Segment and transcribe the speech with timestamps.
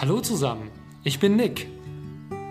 [0.00, 0.70] Hallo zusammen,
[1.04, 1.66] ich bin Nick.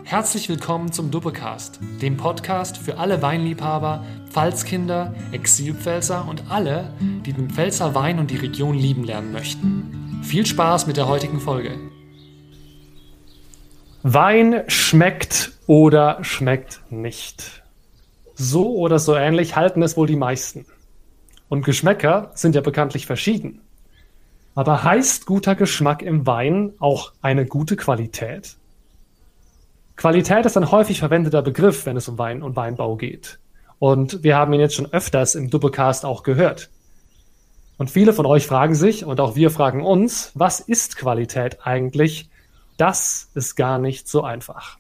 [0.03, 6.93] Herzlich willkommen zum Duppecast, dem Podcast für alle Weinliebhaber, Pfalzkinder, Exilpfälzer und alle,
[7.25, 10.21] die den Pfälzer Wein und die Region lieben lernen möchten.
[10.21, 11.75] Viel Spaß mit der heutigen Folge.
[14.03, 17.63] Wein schmeckt oder schmeckt nicht.
[18.35, 20.67] So oder so ähnlich halten es wohl die meisten.
[21.47, 23.61] Und Geschmäcker sind ja bekanntlich verschieden.
[24.55, 28.57] Aber heißt guter Geschmack im Wein auch eine gute Qualität?
[29.95, 33.39] Qualität ist ein häufig verwendeter Begriff, wenn es um Wein und Weinbau geht.
[33.79, 36.69] Und wir haben ihn jetzt schon öfters im Doppelcast auch gehört.
[37.77, 42.29] Und viele von euch fragen sich, und auch wir fragen uns, was ist Qualität eigentlich?
[42.77, 44.77] Das ist gar nicht so einfach.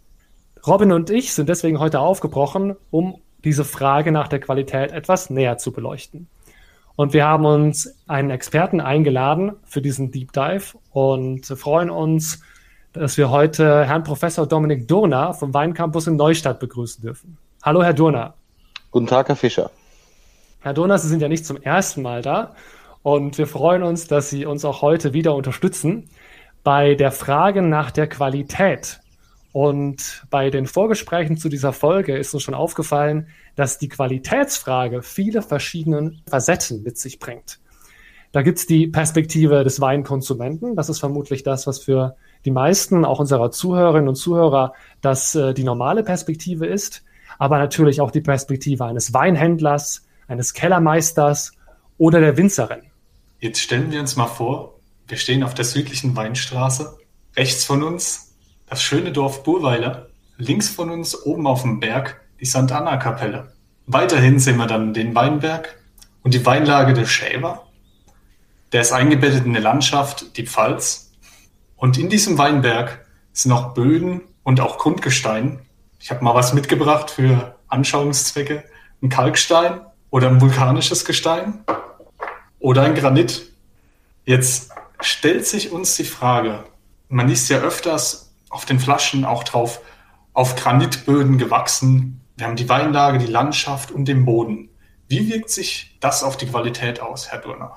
[0.67, 5.57] Robin und ich sind deswegen heute aufgebrochen, um diese Frage nach der Qualität etwas näher
[5.57, 6.27] zu beleuchten.
[6.99, 12.41] Und wir haben uns einen Experten eingeladen für diesen Deep Dive und freuen uns,
[12.91, 17.37] dass wir heute Herrn Professor Dominik Durner vom Weincampus in Neustadt begrüßen dürfen.
[17.63, 18.33] Hallo, Herr Durner.
[18.91, 19.71] Guten Tag, Herr Fischer.
[20.59, 22.53] Herr Durner, Sie sind ja nicht zum ersten Mal da
[23.01, 26.09] und wir freuen uns, dass Sie uns auch heute wieder unterstützen
[26.65, 28.99] bei der Frage nach der Qualität
[29.51, 35.41] und bei den Vorgesprächen zu dieser Folge ist uns schon aufgefallen, dass die Qualitätsfrage viele
[35.41, 37.59] verschiedene Facetten mit sich bringt.
[38.31, 40.75] Da gibt's die Perspektive des Weinkonsumenten.
[40.75, 45.55] Das ist vermutlich das, was für die meisten, auch unserer Zuhörerinnen und Zuhörer, das äh,
[45.55, 47.03] die normale Perspektive ist.
[47.39, 51.53] Aber natürlich auch die Perspektive eines Weinhändlers, eines Kellermeisters
[51.97, 52.83] oder der Winzerin.
[53.39, 56.97] Jetzt stellen wir uns mal vor, wir stehen auf der südlichen Weinstraße.
[57.35, 58.28] Rechts von uns
[58.69, 62.71] das schöne Dorf Burweiler, links von uns oben auf dem Berg die St.
[62.71, 63.51] Anna-Kapelle.
[63.87, 65.75] Weiterhin sehen wir dann den Weinberg
[66.21, 67.67] und die Weinlage der Schäber.
[68.71, 71.11] Der ist eingebettet in eine Landschaft, die Pfalz.
[71.75, 75.61] Und in diesem Weinberg sind auch Böden und auch Grundgestein.
[75.99, 78.63] Ich habe mal was mitgebracht für Anschauungszwecke.
[79.01, 79.81] Ein Kalkstein
[80.11, 81.63] oder ein vulkanisches Gestein
[82.59, 83.51] oder ein Granit.
[84.25, 86.65] Jetzt stellt sich uns die Frage,
[87.07, 89.81] man liest ja öfters auf den Flaschen auch drauf
[90.33, 92.21] auf Granitböden gewachsen.
[92.37, 94.69] Wir haben die Weinlage, die Landschaft und den Boden.
[95.07, 97.71] Wie wirkt sich das auf die Qualität aus, Herr Durner?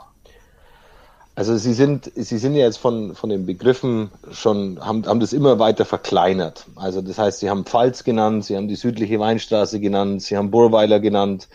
[1.34, 5.32] Also Sie sind, Sie sind ja jetzt von, von den Begriffen schon, haben, haben das
[5.32, 6.66] immer weiter verkleinert.
[6.76, 10.50] Also das heißt, Sie haben Pfalz genannt, Sie haben die südliche Weinstraße genannt, Sie haben
[10.50, 11.48] Burweiler genannt,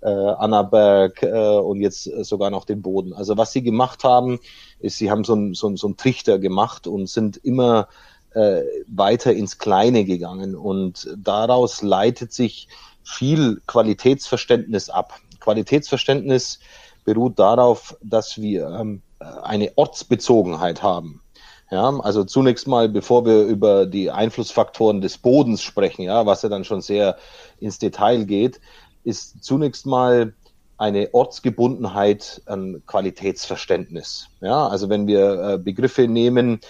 [0.00, 3.12] äh, Annaberg äh, und jetzt sogar noch den Boden.
[3.12, 4.40] Also was Sie gemacht haben,
[4.78, 7.88] ist, Sie haben so einen so, so einen Trichter gemacht und sind immer
[8.34, 10.54] äh, weiter ins Kleine gegangen.
[10.54, 12.68] Und daraus leitet sich
[13.02, 15.18] viel Qualitätsverständnis ab.
[15.40, 16.60] Qualitätsverständnis
[17.04, 21.22] beruht darauf, dass wir ähm, eine Ortsbezogenheit haben.
[21.70, 26.48] Ja, also zunächst mal, bevor wir über die Einflussfaktoren des Bodens sprechen, ja, was ja
[26.48, 27.16] dann schon sehr
[27.60, 28.60] ins Detail geht,
[29.04, 30.34] ist zunächst mal
[30.78, 34.28] eine Ortsgebundenheit an Qualitätsverständnis.
[34.40, 36.60] Ja, also wenn wir äh, Begriffe nehmen,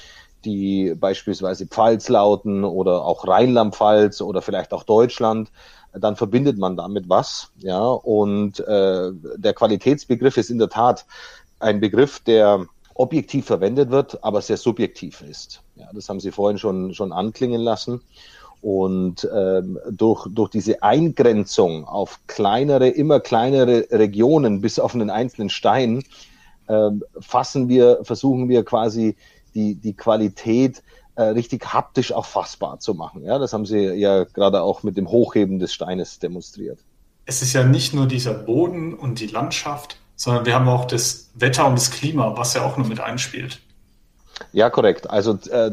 [0.44, 5.50] die beispielsweise Pfalz lauten oder auch Rheinland-Pfalz oder vielleicht auch Deutschland,
[5.92, 7.50] dann verbindet man damit was.
[7.58, 11.04] Ja, und äh, der Qualitätsbegriff ist in der Tat
[11.58, 15.62] ein Begriff, der objektiv verwendet wird, aber sehr subjektiv ist.
[15.76, 18.02] Ja, das haben Sie vorhin schon, schon anklingen lassen.
[18.62, 25.48] Und ähm, durch, durch diese Eingrenzung auf kleinere, immer kleinere Regionen bis auf einen einzelnen
[25.48, 26.02] Stein
[26.68, 29.16] ähm, fassen wir, versuchen wir quasi
[29.54, 30.82] die, die Qualität
[31.16, 33.24] äh, richtig haptisch auch fassbar zu machen.
[33.24, 36.78] Ja, das haben Sie ja gerade auch mit dem Hochheben des Steines demonstriert.
[37.26, 41.30] Es ist ja nicht nur dieser Boden und die Landschaft, sondern wir haben auch das
[41.34, 43.60] Wetter und das Klima, was ja auch noch mit einspielt.
[44.52, 45.08] Ja, korrekt.
[45.10, 45.72] Also äh,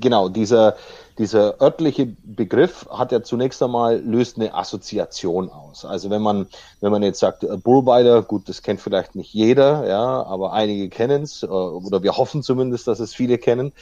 [0.00, 0.76] genau, dieser,
[1.18, 5.84] dieser örtliche Begriff hat ja zunächst einmal löst eine Assoziation aus.
[5.84, 6.46] Also wenn man
[6.80, 10.88] wenn man jetzt sagt äh, Bullweiler, gut, das kennt vielleicht nicht jeder, ja, aber einige
[10.88, 13.72] kennen es äh, oder wir hoffen zumindest, dass es viele kennen.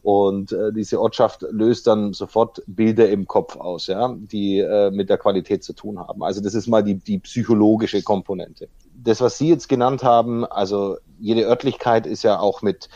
[0.00, 5.10] Und äh, diese Ortschaft löst dann sofort Bilder im Kopf aus, ja, die äh, mit
[5.10, 6.22] der Qualität zu tun haben.
[6.22, 8.68] Also das ist mal die, die psychologische Komponente.
[8.94, 12.88] Das, was Sie jetzt genannt haben, also jede Örtlichkeit ist ja auch mit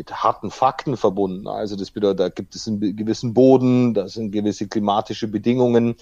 [0.00, 1.46] mit harten Fakten verbunden.
[1.46, 5.96] Also das bedeutet, da gibt es einen gewissen Boden, da sind gewisse klimatische Bedingungen,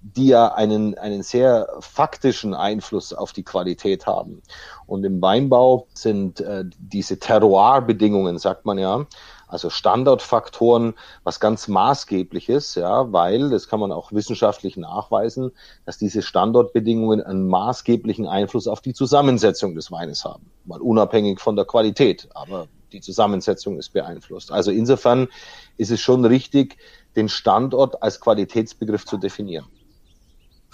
[0.00, 4.40] die ja einen, einen sehr faktischen Einfluss auf die Qualität haben.
[4.86, 9.06] Und im Weinbau sind äh, diese Terroir-Bedingungen, sagt man ja,
[9.48, 10.94] also Standardfaktoren,
[11.24, 15.52] was ganz maßgebliches, ja, weil, das kann man auch wissenschaftlich nachweisen,
[15.84, 20.50] dass diese Standortbedingungen einen maßgeblichen Einfluss auf die Zusammensetzung des Weines haben.
[20.64, 24.52] Mal unabhängig von der Qualität, aber die Zusammensetzung ist beeinflusst.
[24.52, 25.28] Also insofern
[25.76, 26.76] ist es schon richtig,
[27.16, 29.66] den Standort als Qualitätsbegriff zu definieren.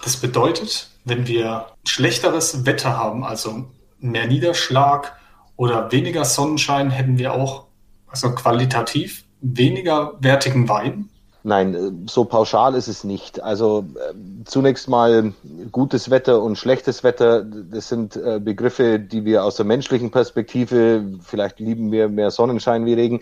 [0.02, 3.66] Das bedeutet, wenn wir schlechteres Wetter haben, also
[3.98, 5.16] mehr Niederschlag
[5.56, 7.66] oder weniger Sonnenschein, hätten wir auch
[8.06, 11.10] also qualitativ weniger wertigen Wein.
[11.44, 13.40] Nein, so pauschal ist es nicht.
[13.40, 14.14] Also äh,
[14.44, 15.32] zunächst mal
[15.70, 21.04] gutes Wetter und schlechtes Wetter, das sind äh, Begriffe, die wir aus der menschlichen Perspektive,
[21.22, 23.20] vielleicht lieben wir mehr Sonnenschein wie Regen,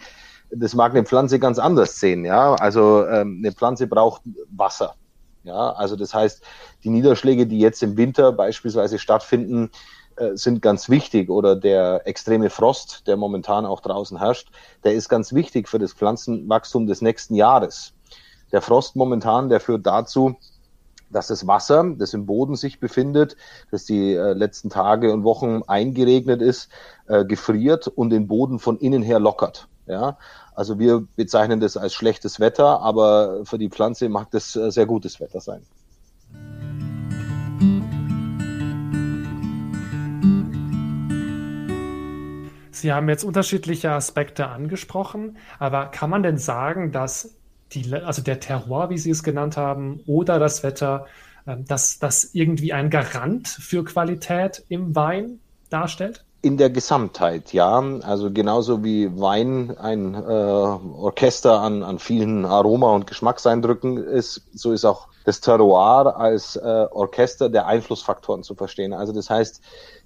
[0.50, 2.24] das mag eine Pflanze ganz anders sehen.
[2.24, 4.94] Ja, also ähm, eine Pflanze braucht Wasser.
[5.44, 6.42] Ja, also das heißt,
[6.84, 9.70] die Niederschläge, die jetzt im Winter beispielsweise stattfinden,
[10.16, 14.48] äh, sind ganz wichtig oder der extreme Frost, der momentan auch draußen herrscht,
[14.82, 17.92] der ist ganz wichtig für das Pflanzenwachstum des nächsten Jahres.
[18.52, 20.36] Der Frost momentan, der führt dazu,
[21.10, 23.36] dass das Wasser, das im Boden sich befindet,
[23.70, 26.68] das die äh, letzten Tage und Wochen eingeregnet ist,
[27.06, 29.68] äh, gefriert und den Boden von innen her lockert.
[29.86, 30.18] Ja,
[30.54, 34.86] also wir bezeichnen das als schlechtes Wetter, aber für die Pflanze mag das äh, sehr
[34.86, 35.62] gutes Wetter sein.
[42.72, 47.35] Sie haben jetzt unterschiedliche Aspekte angesprochen, aber kann man denn sagen, dass
[47.72, 51.06] die, also der Terroir, wie Sie es genannt haben, oder das Wetter,
[51.46, 55.40] ähm, dass das irgendwie ein Garant für Qualität im Wein
[55.70, 56.24] darstellt?
[56.42, 57.82] In der Gesamtheit, ja.
[58.02, 64.72] Also genauso wie Wein ein äh, Orchester an, an vielen Aroma- und Geschmackseindrücken ist, so
[64.72, 68.92] ist auch das Terroir als äh, Orchester der Einflussfaktoren zu verstehen.
[68.92, 69.60] Also das heißt,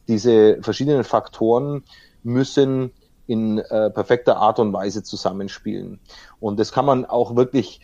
[0.09, 1.85] diese verschiedenen Faktoren
[2.23, 2.93] müssen
[3.31, 6.00] in äh, perfekter Art und Weise zusammenspielen.
[6.41, 7.81] Und das kann man auch wirklich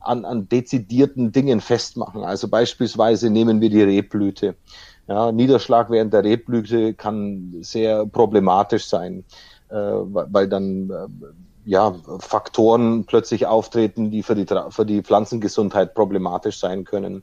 [0.00, 2.24] an, an dezidierten Dingen festmachen.
[2.24, 4.54] Also beispielsweise nehmen wir die Rebblüte.
[5.06, 9.24] Ja, Niederschlag während der Rebblüte kann sehr problematisch sein,
[9.68, 11.26] äh, weil dann äh,
[11.66, 17.22] ja, Faktoren plötzlich auftreten, die für die, für die Pflanzengesundheit problematisch sein können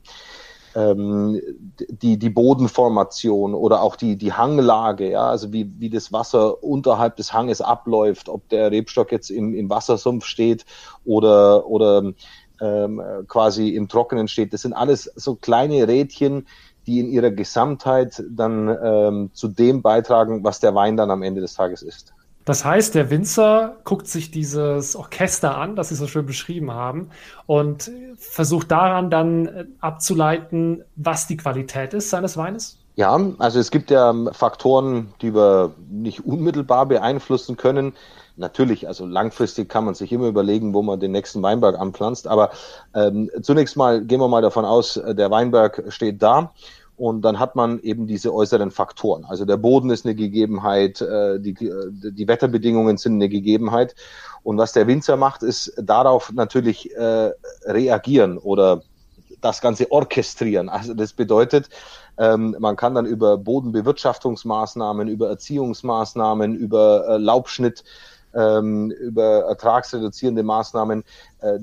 [0.74, 1.40] ähm,
[1.78, 7.16] die, die Bodenformation oder auch die, die Hanglage, ja, also wie, wie das Wasser unterhalb
[7.16, 10.64] des Hanges abläuft, ob der Rebstock jetzt im, im Wassersumpf steht
[11.04, 12.12] oder, oder
[12.60, 14.52] ähm, quasi im Trockenen steht.
[14.52, 16.46] Das sind alles so kleine Rädchen,
[16.86, 21.40] die in ihrer Gesamtheit dann ähm, zu dem beitragen, was der Wein dann am Ende
[21.40, 22.13] des Tages ist.
[22.44, 27.08] Das heißt, der Winzer guckt sich dieses Orchester an, das Sie so schön beschrieben haben,
[27.46, 32.78] und versucht daran dann äh, abzuleiten, was die Qualität ist seines Weines?
[32.96, 37.92] Ja, also es gibt ja Faktoren, die wir nicht unmittelbar beeinflussen können.
[38.36, 42.28] Natürlich, also langfristig kann man sich immer überlegen, wo man den nächsten Weinberg anpflanzt.
[42.28, 42.50] Aber
[42.94, 46.52] ähm, zunächst mal gehen wir mal davon aus, äh, der Weinberg steht da
[46.96, 49.24] und dann hat man eben diese äußeren Faktoren.
[49.24, 53.96] Also der Boden ist eine Gegebenheit, äh, die, äh, die Wetterbedingungen sind eine Gegebenheit.
[54.42, 57.32] Und was der Winzer macht, ist darauf natürlich äh,
[57.66, 58.82] reagieren oder
[59.40, 60.68] das Ganze orchestrieren.
[60.68, 61.68] Also das bedeutet,
[62.16, 67.82] ähm, man kann dann über Bodenbewirtschaftungsmaßnahmen, über Erziehungsmaßnahmen, über Laubschnitt,
[68.34, 71.04] ähm, über ertragsreduzierende Maßnahmen,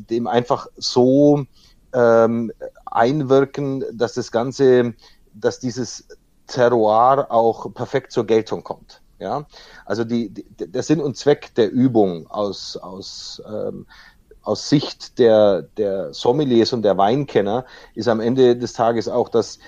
[0.10, 1.46] dem einfach so
[1.94, 2.52] ähm,
[2.86, 4.94] einwirken, dass das Ganze
[5.34, 6.08] dass dieses
[6.48, 9.02] Terroir auch perfekt zur Geltung kommt.
[9.20, 9.46] Ja,
[9.86, 13.86] also die, die, der Sinn und Zweck der Übung aus, aus, ähm,
[14.42, 19.60] aus Sicht der, der Sommeliers und der Weinkenners ist am Ende des Tages auch, dass,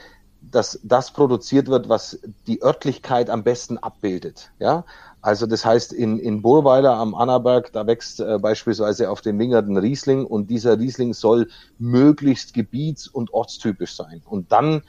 [0.42, 4.50] dass das produziert wird, was die Örtlichkeit am besten abbildet.
[4.58, 4.86] Ja,
[5.22, 9.78] also das heißt, in, in Burweiler am Annaberg, da wächst äh, beispielsweise auf dem Wingerden
[9.78, 14.24] Riesling und dieser Riesling soll möglichst gebiets- und ortstypisch sein.
[14.26, 14.82] Und dann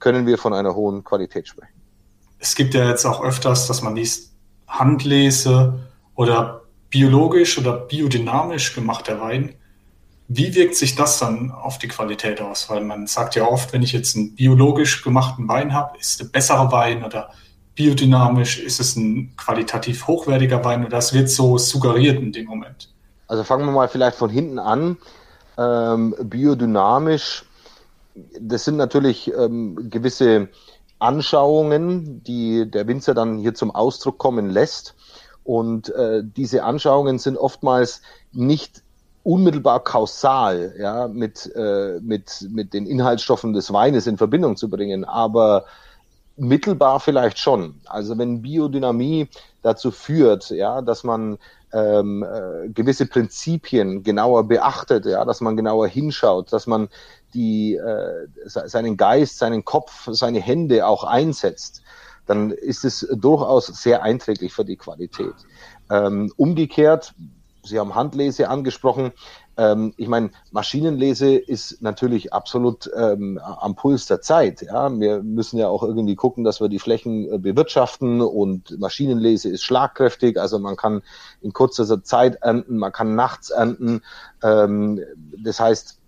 [0.00, 1.80] können wir von einer hohen Qualität sprechen.
[2.38, 4.32] Es gibt ja jetzt auch öfters, dass man liest,
[4.66, 5.78] Handlese
[6.14, 9.54] oder biologisch oder biodynamisch gemachter Wein.
[10.28, 12.70] Wie wirkt sich das dann auf die Qualität aus?
[12.70, 16.26] Weil man sagt ja oft, wenn ich jetzt einen biologisch gemachten Wein habe, ist es
[16.26, 17.30] ein besserer Wein oder
[17.74, 22.92] biodynamisch, ist es ein qualitativ hochwertiger Wein oder das wird so suggeriert in dem Moment.
[23.26, 24.96] Also fangen wir mal vielleicht von hinten an.
[25.58, 27.44] Ähm, biodynamisch
[28.40, 30.48] das sind natürlich ähm, gewisse
[30.98, 34.94] Anschauungen, die der Winzer dann hier zum Ausdruck kommen lässt.
[35.44, 38.82] Und äh, diese Anschauungen sind oftmals nicht
[39.22, 45.04] unmittelbar kausal ja, mit, äh, mit, mit den Inhaltsstoffen des Weines in Verbindung zu bringen,
[45.04, 45.64] aber
[46.36, 47.80] mittelbar vielleicht schon.
[47.84, 49.28] Also wenn Biodynamie
[49.62, 51.38] dazu führt, ja, dass man
[51.72, 56.88] ähm, äh, gewisse Prinzipien genauer beachtet, ja, dass man genauer hinschaut, dass man
[57.34, 61.82] die, äh, seinen Geist, seinen Kopf, seine Hände auch einsetzt,
[62.26, 65.34] dann ist es durchaus sehr einträglich für die Qualität.
[65.90, 67.14] Ähm, umgekehrt,
[67.62, 69.12] Sie haben Handlese angesprochen.
[69.60, 74.62] Ähm, ich meine, Maschinenlese ist natürlich absolut ähm, am Puls der Zeit.
[74.62, 74.90] Ja?
[74.98, 79.62] Wir müssen ja auch irgendwie gucken, dass wir die Flächen äh, bewirtschaften und Maschinenlese ist
[79.62, 80.40] schlagkräftig.
[80.40, 81.02] Also man kann
[81.42, 84.00] in kurzer Zeit ernten, man kann nachts ernten.
[84.42, 85.02] Ähm,
[85.36, 85.98] das heißt,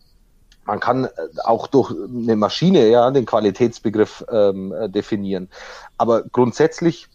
[0.65, 1.11] man kann äh,
[1.45, 5.51] auch durch eine Maschine ja den Qualitätsbegriff ähm, äh, definieren.
[5.99, 7.09] Aber grundsätzlich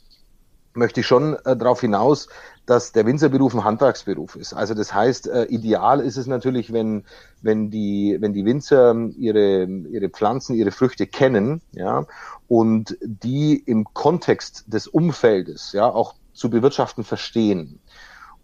[0.77, 2.29] möchte ich schon äh, darauf hinaus,
[2.65, 4.53] dass der Winzerberuf ein Handwerksberuf ist.
[4.53, 7.05] Also das heißt, äh, ideal ist es natürlich, wenn,
[7.41, 12.05] wenn, die, wenn die Winzer ihre, ihre Pflanzen, ihre Früchte kennen, ja,
[12.47, 17.79] und die im Kontext des Umfeldes, ja, auch zu bewirtschaften verstehen.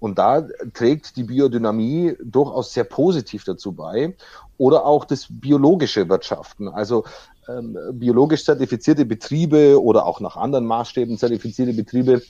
[0.03, 4.13] Und da trägt die Biodynamie durchaus sehr positiv dazu bei.
[4.57, 6.67] Oder auch das biologische Wirtschaften.
[6.67, 7.05] Also
[7.47, 12.21] ähm, biologisch zertifizierte Betriebe oder auch nach anderen Maßstäben zertifizierte Betriebe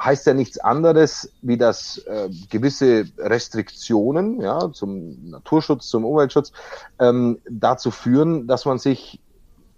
[0.00, 6.52] heißt ja nichts anderes, wie dass äh, gewisse Restriktionen ja, zum Naturschutz, zum Umweltschutz
[7.00, 9.18] ähm, dazu führen, dass man sich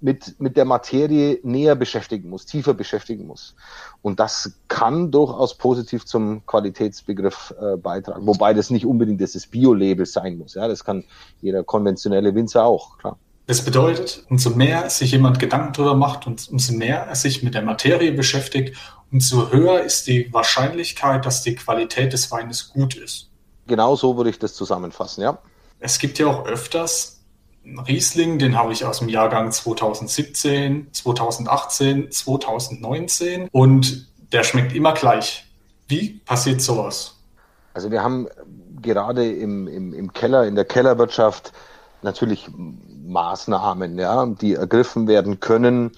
[0.02, 3.54] mit, mit der Materie näher beschäftigen muss, tiefer beschäftigen muss.
[4.02, 8.26] Und das kann durchaus positiv zum Qualitätsbegriff äh, beitragen.
[8.26, 10.54] Wobei das nicht unbedingt das Bio-Label sein muss.
[10.54, 11.04] Ja, das kann
[11.40, 13.16] jeder konventionelle Winzer auch, klar.
[13.47, 17.54] Das bedeutet, umso mehr sich jemand Gedanken darüber macht und umso mehr er sich mit
[17.54, 18.76] der Materie beschäftigt,
[19.11, 23.30] umso höher ist die Wahrscheinlichkeit, dass die Qualität des Weines gut ist.
[23.66, 25.38] Genau so würde ich das zusammenfassen, ja.
[25.80, 27.21] Es gibt ja auch öfters
[27.64, 35.45] Riesling, den habe ich aus dem Jahrgang 2017, 2018, 2019 und der schmeckt immer gleich.
[35.88, 37.16] Wie passiert sowas?
[37.75, 38.28] Also wir haben
[38.81, 41.52] gerade im, im, im Keller, in der Kellerwirtschaft
[42.02, 42.49] natürlich
[43.07, 45.92] Maßnahmen, ja, die ergriffen werden können,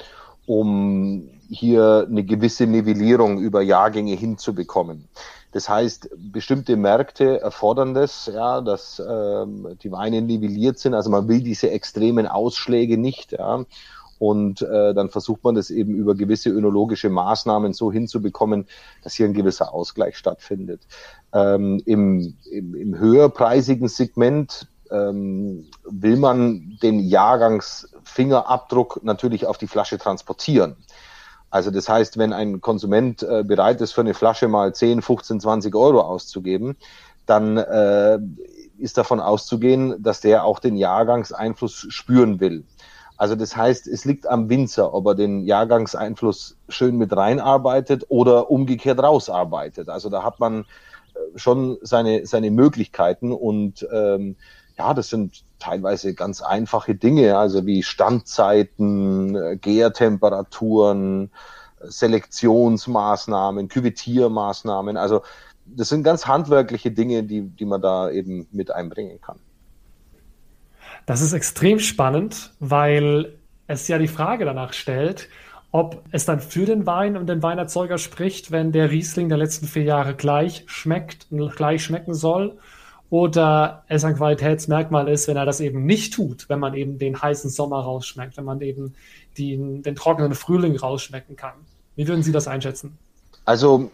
[0.47, 5.09] um hier eine gewisse Nivellierung über Jahrgänge hinzubekommen.
[5.55, 10.95] Das heißt, bestimmte Märkte erfordern das, ja, dass ähm, die Weine nivelliert sind.
[10.95, 13.31] Also man will diese extremen Ausschläge nicht.
[13.31, 13.65] Ja.
[14.19, 18.67] Und äh, dann versucht man das eben über gewisse önologische Maßnahmen so hinzubekommen,
[19.05, 20.89] dass hier ein gewisser Ausgleich stattfindet.
[21.33, 29.99] Ähm, im, im, Im höherpreisigen Segment ähm, will man den Jahrgangsfingerabdruck natürlich auf die Flasche
[29.99, 30.75] transportieren.
[31.55, 35.39] Also das heißt, wenn ein Konsument äh, bereit ist, für eine Flasche mal 10, 15,
[35.39, 36.77] 20 Euro auszugeben,
[37.27, 38.19] dann äh,
[38.77, 42.65] ist davon auszugehen, dass der auch den Jahrgangseinfluss spüren will.
[43.17, 48.51] Also das heißt, es liegt am Winzer, ob er den Jahrgangseinfluss schön mit reinarbeitet oder
[48.51, 49.89] umgekehrt rausarbeitet.
[49.89, 54.35] Also da hat man äh, schon seine, seine Möglichkeiten und ähm,
[54.77, 61.31] ja, das sind teilweise ganz einfache Dinge, also wie Standzeiten, äh, Gärtemperaturen,
[61.81, 64.97] Selektionsmaßnahmen, Küvetiermaßnahmen.
[64.97, 65.23] Also
[65.67, 69.39] das sind ganz handwerkliche Dinge, die, die man da eben mit einbringen kann.
[71.07, 75.29] Das ist extrem spannend, weil es ja die Frage danach stellt,
[75.71, 79.67] ob es dann für den Wein und den Weinerzeuger spricht, wenn der Riesling der letzten
[79.67, 82.59] vier Jahre gleich schmeckt und gleich schmecken soll
[83.11, 87.21] oder es ein Qualitätsmerkmal ist, wenn er das eben nicht tut, wenn man eben den
[87.21, 88.95] heißen Sommer rausschmeckt, wenn man eben
[89.39, 91.55] den, den trockenen Frühling rausschmecken kann.
[91.97, 92.99] Wie würden Sie das einschätzen?
[93.45, 93.91] Also,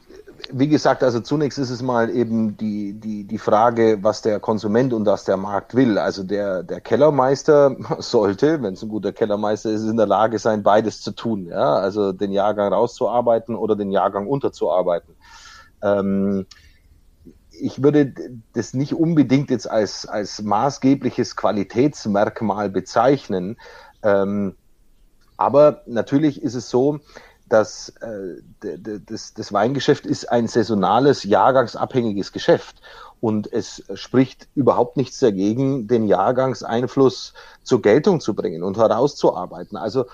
[0.52, 4.93] wie gesagt, also zunächst ist es mal eben die, die, die Frage, was der Konsument
[4.93, 5.99] und was der Markt will.
[5.99, 10.62] Also der, der Kellermeister sollte, wenn es ein guter Kellermeister ist, in der Lage sein,
[10.62, 11.47] beides zu tun.
[11.47, 11.75] Ja?
[11.75, 15.14] Also den Jahrgang rauszuarbeiten oder den Jahrgang unterzuarbeiten.
[15.83, 16.47] Ähm,
[17.61, 18.12] ich würde
[18.52, 23.57] das nicht unbedingt jetzt als, als maßgebliches Qualitätsmerkmal bezeichnen.
[24.02, 24.57] Ähm,
[25.37, 27.00] aber natürlich ist es so,
[27.49, 28.43] dass äh,
[29.07, 32.81] das, das Weingeschäft ist ein saisonales, jahrgangsabhängiges Geschäft.
[33.21, 39.76] Und es spricht überhaupt nichts dagegen, den Jahrgangseinfluss zur Geltung zu bringen und herauszuarbeiten.
[39.76, 40.07] Also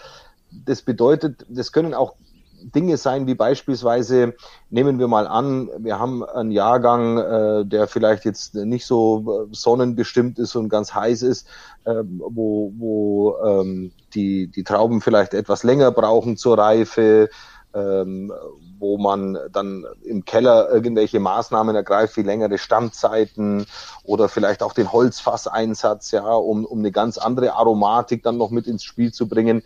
[0.51, 2.17] das bedeutet, das können auch
[2.63, 4.35] Dinge sein, wie beispielsweise,
[4.71, 9.55] nehmen wir mal an, wir haben einen Jahrgang, äh, der vielleicht jetzt nicht so äh,
[9.55, 11.47] sonnenbestimmt ist und ganz heiß ist,
[11.85, 17.29] äh, wo, wo ähm, die, die Trauben vielleicht etwas länger brauchen zur Reife,
[17.75, 18.33] ähm,
[18.79, 23.67] wo man dann im Keller irgendwelche Maßnahmen ergreift, wie längere Standzeiten
[24.03, 28.67] oder vielleicht auch den Holzfasseinsatz, ja, um, um eine ganz andere Aromatik dann noch mit
[28.67, 29.63] ins Spiel zu bringen.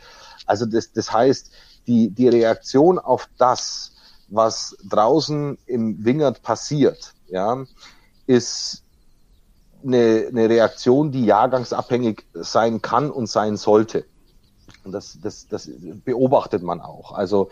[0.46, 1.52] Also das, das heißt,
[1.86, 3.92] die, die Reaktion auf das,
[4.28, 7.64] was draußen im Wingert passiert, ja,
[8.26, 8.82] ist
[9.84, 14.04] eine, eine Reaktion, die jahrgangsabhängig sein kann und sein sollte.
[14.84, 15.68] Und das, das, das
[16.04, 17.12] beobachtet man auch.
[17.12, 17.50] Also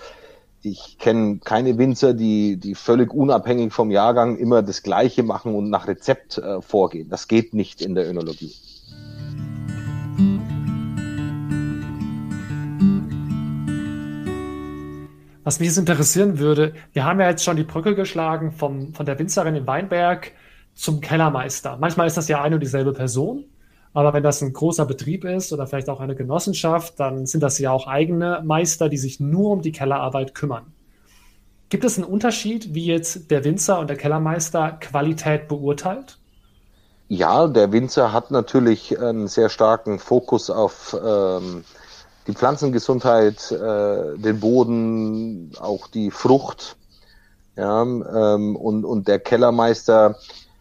[0.62, 5.70] ich kenne keine Winzer, die, die völlig unabhängig vom Jahrgang immer das Gleiche machen und
[5.70, 7.08] nach Rezept äh, vorgehen.
[7.08, 8.54] Das geht nicht in der Önologie.
[15.48, 19.06] Was mich jetzt interessieren würde, wir haben ja jetzt schon die Brücke geschlagen vom, von
[19.06, 20.32] der Winzerin in Weinberg
[20.74, 21.78] zum Kellermeister.
[21.80, 23.46] Manchmal ist das ja eine und dieselbe Person,
[23.94, 27.58] aber wenn das ein großer Betrieb ist oder vielleicht auch eine Genossenschaft, dann sind das
[27.58, 30.66] ja auch eigene Meister, die sich nur um die Kellerarbeit kümmern.
[31.70, 36.18] Gibt es einen Unterschied, wie jetzt der Winzer und der Kellermeister Qualität beurteilt?
[37.08, 41.64] Ja, der Winzer hat natürlich einen sehr starken Fokus auf ähm,
[42.28, 46.76] die Pflanzengesundheit, äh, den Boden, auch die Frucht.
[47.56, 50.16] Ja, ähm, und, und der Kellermeister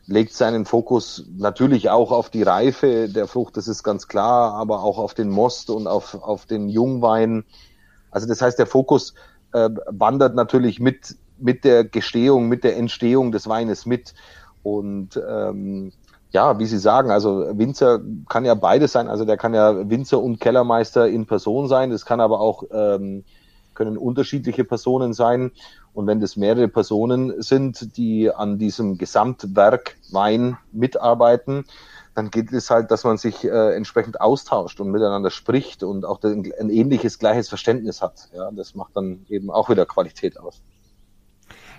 [0.07, 4.81] legt seinen Fokus natürlich auch auf die Reife der Frucht, das ist ganz klar, aber
[4.81, 7.43] auch auf den Most und auf, auf den Jungwein.
[8.09, 9.13] Also das heißt, der Fokus
[9.51, 14.15] äh, wandert natürlich mit, mit der Gestehung, mit der Entstehung des Weines mit.
[14.63, 15.91] Und ähm,
[16.31, 19.07] ja, wie Sie sagen, also Winzer kann ja beides sein.
[19.07, 21.89] Also der kann ja Winzer und Kellermeister in Person sein.
[21.89, 23.23] Das kann aber auch ähm,
[23.73, 25.51] können unterschiedliche Personen sein.
[25.93, 31.65] Und wenn das mehrere Personen sind, die an diesem Gesamtwerk Wein mitarbeiten,
[32.13, 36.21] dann geht es halt, dass man sich äh, entsprechend austauscht und miteinander spricht und auch
[36.23, 38.29] ein ähnliches, gleiches Verständnis hat.
[38.33, 40.61] Ja, das macht dann eben auch wieder Qualität aus.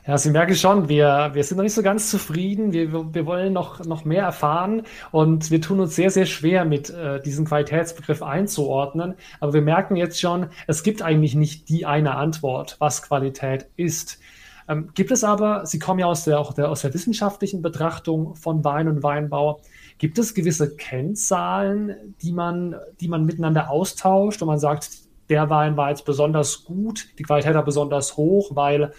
[0.09, 2.73] Ja, Sie merken schon, wir, wir sind noch nicht so ganz zufrieden.
[2.73, 6.89] Wir, wir wollen noch, noch mehr erfahren und wir tun uns sehr, sehr schwer, mit
[6.89, 9.17] äh, diesem Qualitätsbegriff einzuordnen.
[9.39, 14.19] Aber wir merken jetzt schon, es gibt eigentlich nicht die eine Antwort, was Qualität ist.
[14.67, 18.35] Ähm, gibt es aber, Sie kommen ja aus der, auch der, aus der wissenschaftlichen Betrachtung
[18.35, 19.61] von Wein und Weinbau,
[19.99, 24.89] gibt es gewisse Kennzahlen, die man, die man miteinander austauscht und man sagt,
[25.29, 28.93] der Wein war jetzt besonders gut, die Qualität war besonders hoch, weil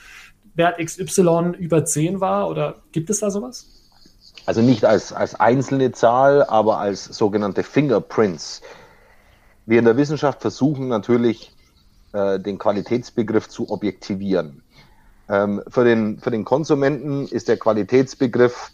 [0.56, 2.50] Wert XY über 10 war?
[2.50, 3.68] Oder gibt es da sowas?
[4.46, 8.62] Also nicht als, als einzelne Zahl, aber als sogenannte Fingerprints.
[9.66, 11.52] Wir in der Wissenschaft versuchen natürlich,
[12.14, 14.64] äh, den Qualitätsbegriff zu objektivieren.
[15.30, 18.72] Ähm, für, den, für den Konsumenten ist der Qualitätsbegriff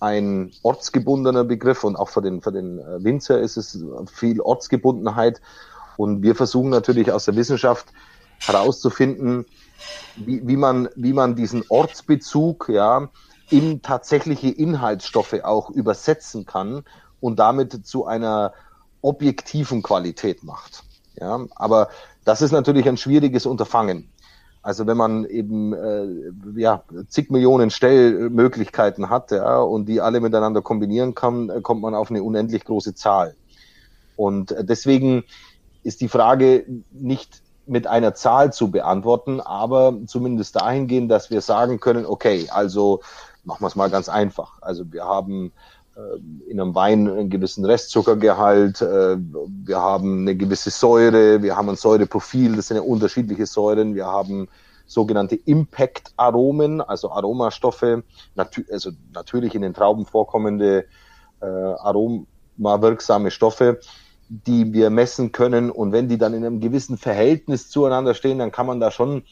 [0.00, 5.40] ein ortsgebundener Begriff und auch für den, für den äh, Winzer ist es viel Ortsgebundenheit.
[5.96, 7.86] Und wir versuchen natürlich aus der Wissenschaft
[8.40, 9.46] herauszufinden,
[10.16, 13.08] wie, wie, man, wie man diesen Ortsbezug ja,
[13.50, 16.84] in tatsächliche Inhaltsstoffe auch übersetzen kann
[17.20, 18.52] und damit zu einer
[19.00, 20.82] objektiven Qualität macht.
[21.20, 21.88] Ja, aber
[22.24, 24.10] das ist natürlich ein schwieriges Unterfangen.
[24.62, 30.62] Also wenn man eben äh, ja, zig Millionen Stellmöglichkeiten hat ja, und die alle miteinander
[30.62, 33.34] kombinieren kann, kommt man auf eine unendlich große Zahl.
[34.16, 35.24] Und äh, deswegen
[35.84, 41.80] ist die Frage nicht mit einer Zahl zu beantworten, aber zumindest dahingehend, dass wir sagen
[41.80, 43.00] können, okay, also
[43.44, 44.60] machen wir es mal ganz einfach.
[44.60, 45.52] Also wir haben
[45.96, 51.68] äh, in einem Wein einen gewissen Restzuckergehalt, äh, wir haben eine gewisse Säure, wir haben
[51.68, 54.48] ein Säureprofil, das sind ja unterschiedliche Säuren, wir haben
[54.86, 58.02] sogenannte Impact-Aromen, also Aromastoffe,
[58.34, 60.86] natür also natürlich in den Trauben vorkommende
[61.40, 63.80] äh, aromawirksame Stoffe
[64.28, 65.70] die wir messen können.
[65.70, 69.22] Und wenn die dann in einem gewissen Verhältnis zueinander stehen, dann kann man da schon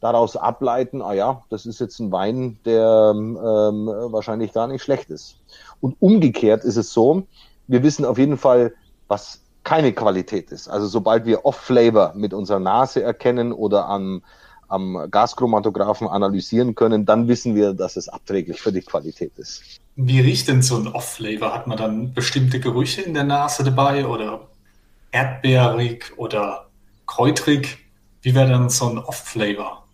[0.00, 5.10] daraus ableiten, ah ja, das ist jetzt ein Wein, der ähm, wahrscheinlich gar nicht schlecht
[5.10, 5.38] ist.
[5.80, 7.26] Und umgekehrt ist es so,
[7.66, 8.74] wir wissen auf jeden Fall,
[9.08, 10.68] was keine Qualität ist.
[10.68, 14.22] Also sobald wir Off-Flavor mit unserer Nase erkennen oder am,
[14.68, 19.62] am Gaschromatographen analysieren können, dann wissen wir, dass es abträglich für die Qualität ist.
[19.96, 21.54] Wie riecht denn so ein Off-Flavor?
[21.54, 24.46] Hat man dann bestimmte Gerüche in der Nase dabei oder
[25.10, 26.66] erdbeerig oder
[27.06, 27.78] kräutrig?
[28.22, 29.84] Wie wäre dann so ein Off-Flavor?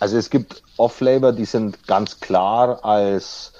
[0.00, 3.52] Also es gibt Off-Flavor, die sind ganz klar als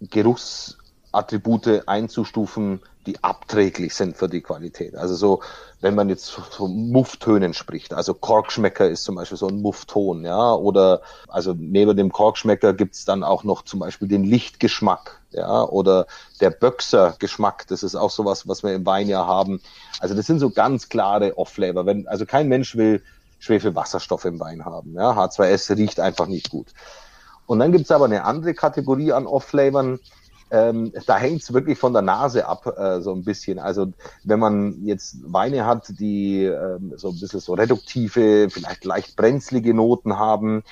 [0.00, 4.94] Geruchsattribute einzustufen, die abträglich sind für die Qualität.
[4.94, 5.42] Also so,
[5.80, 10.52] wenn man jetzt so Mufftönen spricht, also Korkschmecker ist zum Beispiel so ein Muffton, ja,
[10.52, 16.06] oder also neben dem Korkschmecker gibt's dann auch noch zum Beispiel den Lichtgeschmack, ja, oder
[16.40, 19.60] der Böxer-Geschmack, das ist auch sowas, was wir im Wein ja haben.
[20.00, 21.86] Also das sind so ganz klare Off-Flavor.
[21.86, 23.02] Wenn, also kein Mensch will
[23.38, 24.94] Schwefelwasserstoff im Wein haben.
[24.94, 26.68] Ja, H2S riecht einfach nicht gut.
[27.46, 30.00] Und dann gibt's aber eine andere Kategorie an Off-Flavern,
[30.50, 33.58] ähm, da hängt es wirklich von der Nase ab, äh, so ein bisschen.
[33.58, 33.92] Also
[34.24, 39.74] wenn man jetzt Weine hat, die ähm, so ein bisschen so reduktive, vielleicht leicht brenzlige
[39.74, 40.62] Noten haben,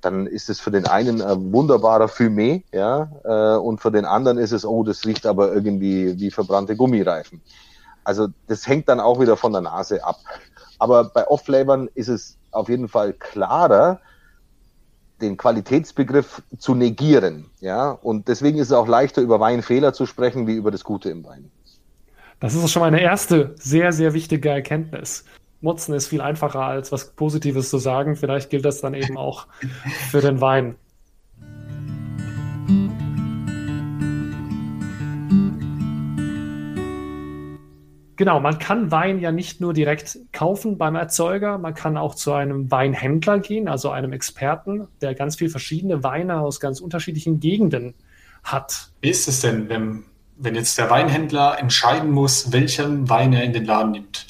[0.00, 4.38] dann ist es für den einen ein wunderbarer Fumé, ja, äh, und für den anderen
[4.38, 7.40] ist es, oh, das riecht aber irgendwie wie verbrannte Gummireifen.
[8.04, 10.20] Also das hängt dann auch wieder von der Nase ab.
[10.78, 14.00] Aber bei Off-Flavern ist es auf jeden Fall klarer,
[15.24, 17.50] den Qualitätsbegriff zu negieren.
[17.60, 21.10] Ja, und deswegen ist es auch leichter, über Weinfehler zu sprechen, wie über das Gute
[21.10, 21.50] im Wein.
[22.40, 25.24] Das ist schon mal eine erste sehr, sehr wichtige Erkenntnis.
[25.60, 28.16] Nutzen ist viel einfacher als was Positives zu sagen.
[28.16, 29.46] Vielleicht gilt das dann eben auch
[30.10, 30.76] für den Wein.
[38.16, 42.32] Genau, man kann Wein ja nicht nur direkt kaufen beim Erzeuger, man kann auch zu
[42.32, 47.94] einem Weinhändler gehen, also einem Experten, der ganz viele verschiedene Weine aus ganz unterschiedlichen Gegenden
[48.44, 48.90] hat.
[49.00, 50.04] Wie ist es denn, wenn,
[50.36, 54.26] wenn jetzt der Weinhändler entscheiden muss, welchen Wein er in den Laden nimmt?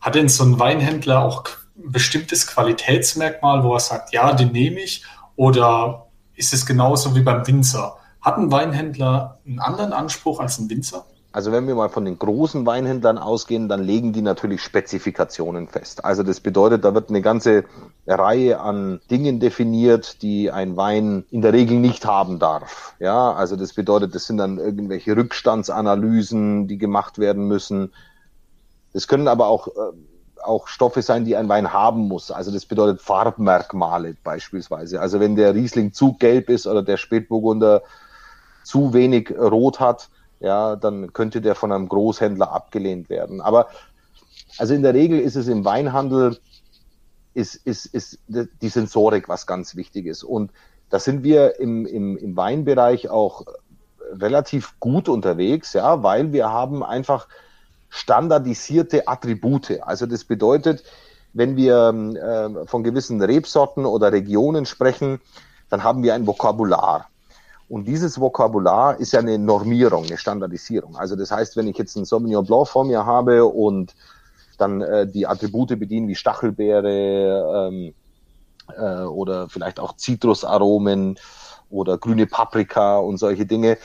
[0.00, 1.44] Hat denn so ein Weinhändler auch
[1.76, 5.04] ein bestimmtes Qualitätsmerkmal, wo er sagt, ja, den nehme ich?
[5.36, 7.96] Oder ist es genauso wie beim Winzer?
[8.22, 11.04] Hat ein Weinhändler einen anderen Anspruch als ein Winzer?
[11.30, 16.04] Also wenn wir mal von den großen Weinhändlern ausgehen, dann legen die natürlich Spezifikationen fest.
[16.04, 17.64] Also das bedeutet, da wird eine ganze
[18.06, 22.94] Reihe an Dingen definiert, die ein Wein in der Regel nicht haben darf.
[22.98, 27.92] Ja, also das bedeutet, das sind dann irgendwelche Rückstandsanalysen, die gemacht werden müssen.
[28.94, 32.30] Es können aber auch, äh, auch Stoffe sein, die ein Wein haben muss.
[32.30, 34.98] Also das bedeutet Farbmerkmale beispielsweise.
[35.02, 37.82] Also wenn der Riesling zu gelb ist oder der Spätburgunder
[38.64, 40.08] zu wenig Rot hat,
[40.40, 43.40] ja, dann könnte der von einem Großhändler abgelehnt werden.
[43.40, 43.68] Aber
[44.56, 46.38] also in der Regel ist es im Weinhandel,
[47.34, 50.24] ist, ist, ist die Sensorik was ganz wichtig ist.
[50.24, 50.50] Und
[50.90, 53.44] da sind wir im, im, im Weinbereich auch
[54.12, 57.28] relativ gut unterwegs, ja, weil wir haben einfach
[57.90, 59.82] standardisierte Attribute.
[59.82, 60.82] Also das bedeutet,
[61.32, 65.20] wenn wir äh, von gewissen Rebsorten oder Regionen sprechen,
[65.68, 67.08] dann haben wir ein Vokabular.
[67.68, 70.96] Und dieses Vokabular ist ja eine Normierung, eine Standardisierung.
[70.96, 73.94] Also das heißt, wenn ich jetzt einen Sauvignon Blanc vor mir habe und
[74.56, 77.94] dann äh, die Attribute bedienen wie Stachelbeere ähm,
[78.76, 81.18] äh, oder vielleicht auch Zitrusaromen
[81.70, 83.76] oder grüne Paprika und solche Dinge,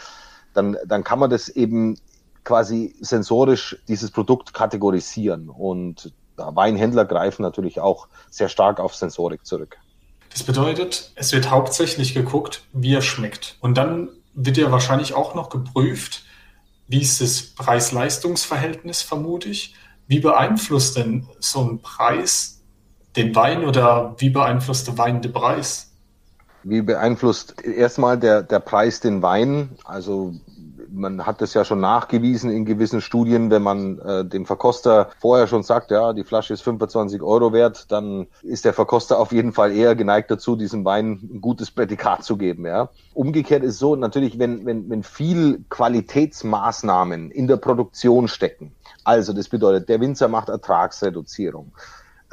[0.53, 1.97] dann, dann kann man das eben
[2.45, 5.49] quasi sensorisch dieses Produkt kategorisieren.
[5.49, 9.77] Und Weinhändler greifen natürlich auch sehr stark auf Sensorik zurück.
[10.33, 13.55] Das bedeutet, es wird hauptsächlich geguckt, wie er schmeckt.
[13.61, 16.23] Und dann wird ja wahrscheinlich auch noch geprüft,
[16.87, 19.75] wie ist das Preis-Leistungs-Verhältnis, vermute ich.
[20.07, 22.61] Wie beeinflusst denn so ein Preis
[23.15, 25.91] den Wein oder wie beeinflusst der Wein den Preis?
[26.63, 29.69] Wie beeinflusst erstmal der, der Preis den Wein?
[29.83, 30.33] Also
[30.93, 35.47] man hat es ja schon nachgewiesen in gewissen Studien, wenn man äh, dem Verkoster vorher
[35.47, 39.53] schon sagt, ja, die Flasche ist 25 Euro wert, dann ist der Verkoster auf jeden
[39.53, 42.65] Fall eher geneigt dazu, diesem Wein ein gutes Prädikat zu geben.
[42.65, 42.89] Ja.
[43.13, 48.71] Umgekehrt ist so, natürlich, wenn, wenn, wenn viel Qualitätsmaßnahmen in der Produktion stecken,
[49.03, 51.71] also das bedeutet, der Winzer macht Ertragsreduzierung,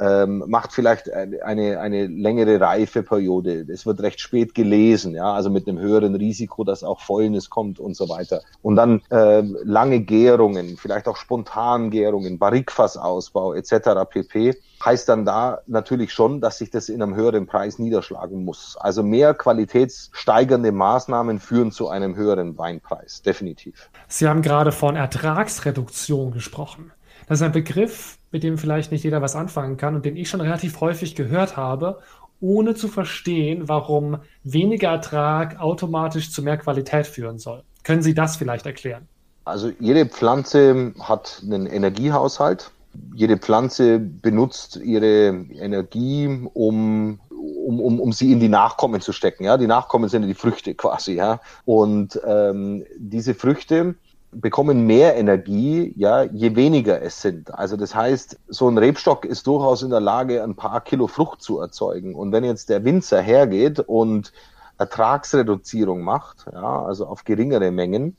[0.01, 3.67] ähm, macht vielleicht eine, eine längere Reifeperiode.
[3.71, 7.79] Es wird recht spät gelesen, ja, also mit einem höheren Risiko, dass auch Fäulnis kommt
[7.79, 8.41] und so weiter.
[8.63, 14.09] Und dann ähm, lange Gärungen, vielleicht auch Spontangärungen, Barrikfassausbau etc.
[14.09, 14.55] pp.
[14.83, 18.77] Heißt dann da natürlich schon, dass sich das in einem höheren Preis niederschlagen muss.
[18.79, 23.91] Also mehr qualitätssteigernde Maßnahmen führen zu einem höheren Weinpreis, definitiv.
[24.07, 26.91] Sie haben gerade von Ertragsreduktion gesprochen.
[27.27, 30.29] Das ist ein Begriff, mit dem vielleicht nicht jeder was anfangen kann und den ich
[30.29, 31.99] schon relativ häufig gehört habe,
[32.39, 37.63] ohne zu verstehen, warum weniger Ertrag automatisch zu mehr Qualität führen soll.
[37.83, 39.07] Können Sie das vielleicht erklären?
[39.45, 42.71] Also jede Pflanze hat einen Energiehaushalt.
[43.15, 47.19] Jede Pflanze benutzt ihre Energie, um
[47.65, 49.43] um, um, um sie in die Nachkommen zu stecken.
[49.43, 51.13] Ja, die Nachkommen sind die Früchte quasi.
[51.13, 53.95] Ja, und ähm, diese Früchte
[54.31, 57.53] bekommen mehr Energie, ja, je weniger es sind.
[57.53, 61.41] Also das heißt, so ein Rebstock ist durchaus in der Lage, ein paar Kilo Frucht
[61.41, 62.15] zu erzeugen.
[62.15, 64.31] Und wenn jetzt der Winzer hergeht und
[64.77, 68.15] Ertragsreduzierung macht, ja, also auf geringere Mengen,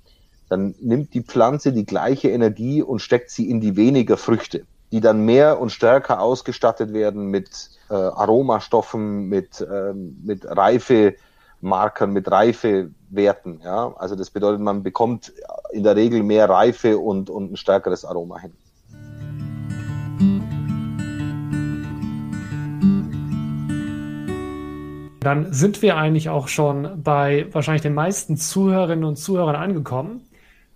[0.49, 5.01] dann nimmt die Pflanze die gleiche Energie und steckt sie in die weniger Früchte, die
[5.01, 11.15] dann mehr und stärker ausgestattet werden mit äh, Aromastoffen, mit, äh, mit Reife,
[11.63, 13.61] Markern, mit Reifewerten.
[13.65, 13.95] Ja?
[13.97, 15.33] Also das bedeutet, man bekommt
[15.73, 18.53] in der Regel mehr Reife und, und ein stärkeres Aroma hin.
[25.21, 30.23] Dann sind wir eigentlich auch schon bei wahrscheinlich den meisten Zuhörerinnen und Zuhörern angekommen.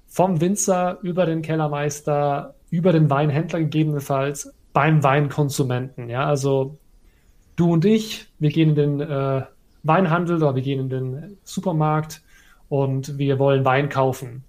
[0.07, 6.09] Vom Winzer über den Kellermeister, über den Weinhändler gegebenenfalls beim Weinkonsumenten.
[6.09, 6.79] Ja, also
[7.57, 9.43] du und ich, wir gehen in den äh,
[9.87, 12.23] Weinhandel oder wir gehen in den Supermarkt
[12.69, 14.45] und wir wollen Wein kaufen.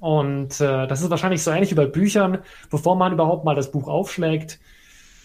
[0.00, 2.38] Und äh, das ist wahrscheinlich so ähnlich wie bei Büchern,
[2.70, 4.60] bevor man überhaupt mal das Buch aufschlägt,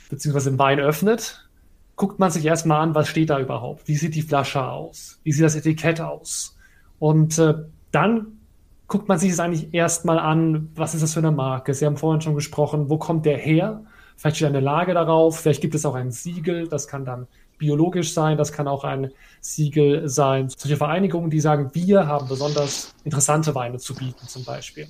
[0.10, 1.48] beziehungsweise den Wein öffnet,
[1.96, 3.88] guckt man sich erstmal an, was steht da überhaupt?
[3.88, 5.20] Wie sieht die Flasche aus?
[5.24, 6.58] Wie sieht das Etikett aus?
[6.98, 7.56] Und äh,
[7.92, 8.40] dann
[8.88, 11.74] guckt man sich es eigentlich erstmal an, was ist das für eine Marke?
[11.74, 13.84] Sie haben vorhin schon gesprochen, wo kommt der her?
[14.16, 17.28] Vielleicht steht eine Lage darauf, vielleicht gibt es auch ein Siegel, das kann dann
[17.64, 20.50] biologisch sein, das kann auch ein Siegel sein.
[20.50, 24.88] Solche Vereinigungen, die sagen, wir haben besonders interessante Weine zu bieten, zum Beispiel.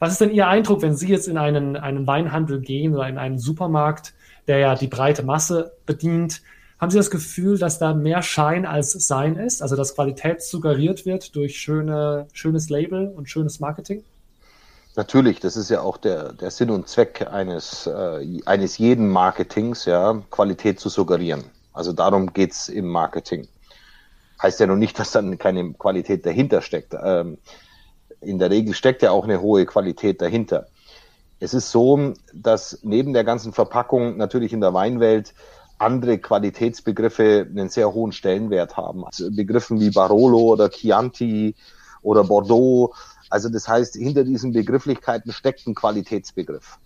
[0.00, 3.16] Was ist denn Ihr Eindruck, wenn Sie jetzt in einen, einen Weinhandel gehen oder in
[3.16, 4.12] einen Supermarkt,
[4.46, 6.42] der ja die breite Masse bedient?
[6.78, 9.62] Haben Sie das Gefühl, dass da mehr Schein als Sein ist?
[9.62, 14.04] Also dass Qualität suggeriert wird durch schöne, schönes Label und schönes Marketing?
[14.96, 19.86] Natürlich, das ist ja auch der, der Sinn und Zweck eines, äh, eines jeden Marketings,
[19.86, 21.44] ja, Qualität zu suggerieren.
[21.74, 23.46] Also darum geht's im Marketing.
[24.42, 26.94] Heißt ja noch nicht, dass dann keine Qualität dahinter steckt.
[27.02, 27.38] Ähm,
[28.20, 30.68] in der Regel steckt ja auch eine hohe Qualität dahinter.
[31.40, 35.34] Es ist so, dass neben der ganzen Verpackung natürlich in der Weinwelt
[35.78, 39.04] andere Qualitätsbegriffe einen sehr hohen Stellenwert haben.
[39.04, 41.54] Also Begriffen wie Barolo oder Chianti
[42.02, 42.94] oder Bordeaux.
[43.28, 46.78] Also das heißt, hinter diesen Begrifflichkeiten steckt ein Qualitätsbegriff.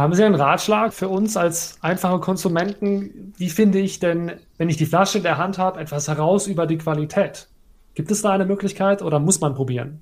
[0.00, 3.34] Haben Sie einen Ratschlag für uns als einfache Konsumenten?
[3.36, 6.66] Wie finde ich denn, wenn ich die Flasche in der Hand habe, etwas heraus über
[6.66, 7.48] die Qualität?
[7.92, 10.00] Gibt es da eine Möglichkeit oder muss man probieren?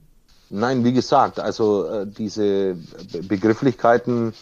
[0.51, 2.77] Nein, wie gesagt, also äh, diese
[3.27, 4.35] Begrifflichkeiten,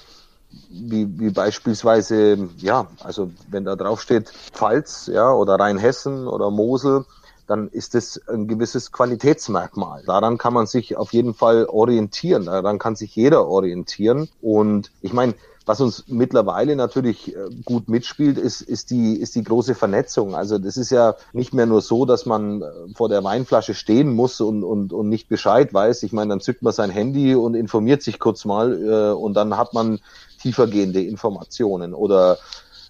[0.69, 7.07] wie, wie beispielsweise, ja, also wenn da drauf steht Pfalz, ja, oder Rheinhessen oder Mosel,
[7.46, 10.02] dann ist es ein gewisses Qualitätsmerkmal.
[10.06, 12.46] Daran kann man sich auf jeden Fall orientieren.
[12.46, 14.28] Daran kann sich jeder orientieren.
[14.40, 15.35] Und ich meine,
[15.66, 20.37] was uns mittlerweile natürlich äh, gut mitspielt, ist, ist, die, ist die große Vernetzung.
[20.37, 24.14] Also das ist ja nicht mehr nur so, dass man äh, vor der Weinflasche stehen
[24.14, 26.04] muss und, und, und nicht Bescheid weiß.
[26.04, 29.56] Ich meine, dann zückt man sein Handy und informiert sich kurz mal äh, und dann
[29.56, 29.98] hat man
[30.40, 32.38] tiefergehende Informationen oder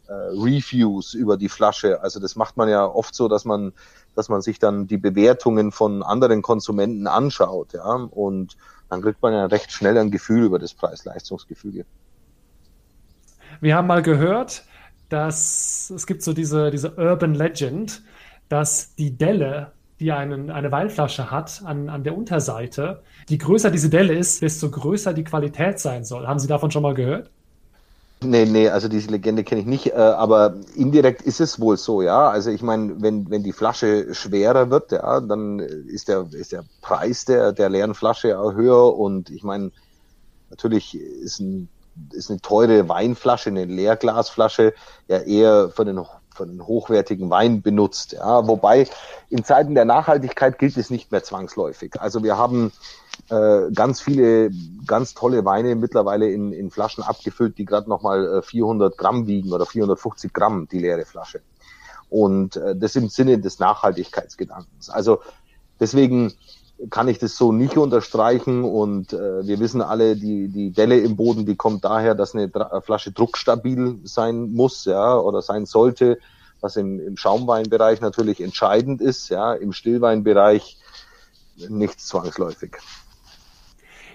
[0.08, 2.02] äh, Reviews über die Flasche.
[2.02, 3.72] Also das macht man ja oft so, dass man,
[4.14, 8.56] dass man sich dann die Bewertungen von anderen Konsumenten anschaut, ja, und
[8.88, 11.84] dann kriegt man ja recht schnell ein Gefühl über das Preis-Leistungsgefüge.
[13.60, 14.64] Wir haben mal gehört,
[15.08, 18.02] dass es gibt so diese, diese Urban Legend,
[18.48, 23.88] dass die Delle, die einen, eine Weinflasche hat an, an der Unterseite, je größer diese
[23.88, 26.26] Delle ist, desto größer die Qualität sein soll.
[26.26, 27.30] Haben Sie davon schon mal gehört?
[28.22, 32.00] Nee, nee, also diese Legende kenne ich nicht, äh, aber indirekt ist es wohl so,
[32.00, 32.30] ja.
[32.30, 36.64] Also ich meine, wenn, wenn die Flasche schwerer wird, ja, dann ist der, ist der
[36.80, 39.70] Preis der, der leeren Flasche auch höher und ich meine,
[40.50, 41.68] natürlich ist ein
[42.12, 44.74] ist eine teure Weinflasche, eine Leerglasflasche,
[45.08, 48.12] ja eher für den, für den hochwertigen Wein benutzt.
[48.12, 48.88] Ja, wobei
[49.30, 52.00] in Zeiten der Nachhaltigkeit gilt es nicht mehr zwangsläufig.
[52.00, 52.72] Also wir haben
[53.28, 54.50] äh, ganz viele
[54.86, 59.52] ganz tolle Weine mittlerweile in, in Flaschen abgefüllt, die gerade nochmal 400 äh, Gramm wiegen
[59.52, 61.40] oder 450 Gramm die leere Flasche.
[62.08, 64.90] Und äh, das im Sinne des Nachhaltigkeitsgedankens.
[64.90, 65.20] Also
[65.80, 66.32] deswegen
[66.90, 71.16] kann ich das so nicht unterstreichen und äh, wir wissen alle, die, die Delle im
[71.16, 76.18] Boden, die kommt daher, dass eine Dra Flasche druckstabil sein muss, ja, oder sein sollte,
[76.60, 80.78] was im, im Schaumweinbereich natürlich entscheidend ist, ja, im Stillweinbereich
[81.56, 82.76] nicht zwangsläufig.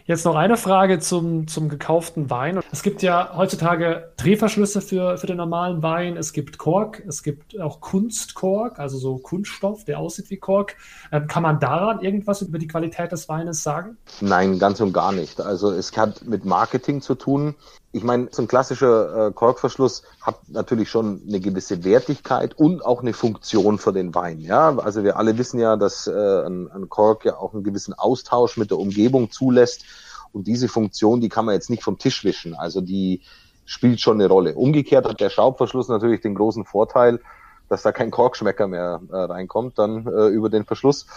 [0.05, 2.59] Jetzt noch eine Frage zum, zum gekauften Wein.
[2.71, 6.17] Es gibt ja heutzutage Drehverschlüsse für, für den normalen Wein.
[6.17, 10.75] Es gibt Kork, es gibt auch Kunstkork, also so Kunststoff, der aussieht wie Kork.
[11.11, 13.97] Ähm, kann man daran irgendwas über die Qualität des Weines sagen?
[14.21, 15.39] Nein, ganz und gar nicht.
[15.39, 17.55] Also es hat mit Marketing zu tun.
[17.93, 23.01] Ich meine, so ein klassischer äh, Korkverschluss hat natürlich schon eine gewisse Wertigkeit und auch
[23.01, 24.39] eine Funktion für den Wein.
[24.39, 27.93] Ja, also wir alle wissen ja, dass äh, ein, ein Kork ja auch einen gewissen
[27.93, 29.83] Austausch mit der Umgebung zulässt.
[30.31, 32.55] Und diese Funktion, die kann man jetzt nicht vom Tisch wischen.
[32.55, 33.21] Also die
[33.65, 34.55] spielt schon eine Rolle.
[34.55, 37.19] Umgekehrt hat der Schraubverschluss natürlich den großen Vorteil,
[37.67, 41.07] dass da kein Korkschmecker mehr äh, reinkommt dann äh, über den Verschluss.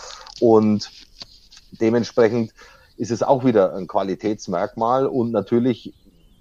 [0.40, 0.90] Und
[1.80, 2.52] dementsprechend
[2.96, 5.94] ist es auch wieder ein Qualitätsmerkmal und natürlich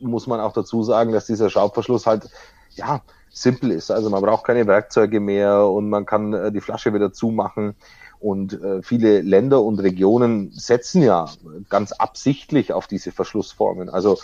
[0.04, 2.30] muss man auch dazu sagen, dass dieser Schraubverschluss halt,
[2.72, 3.02] ja,
[3.34, 3.92] simpel ist.
[3.92, 7.76] Also man braucht keine Werkzeuge mehr und man kann äh, die Flasche wieder zumachen.
[8.20, 11.26] Und äh, viele Länder und Regionen setzen ja
[11.70, 13.90] ganz absichtlich auf diese Verschlussformen.
[13.90, 14.18] Also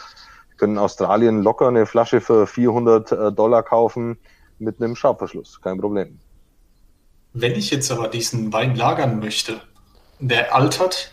[0.57, 4.17] können Australien locker eine Flasche für 400 äh, Dollar kaufen
[4.59, 6.19] mit einem Schraubverschluss, kein Problem.
[7.33, 9.61] Wenn ich jetzt aber diesen Wein lagern möchte,
[10.19, 11.11] der altert,